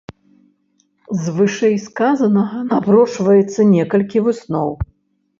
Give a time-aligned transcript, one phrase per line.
[1.25, 4.69] З вышэйсказанага напрошваецца некалькі высноў.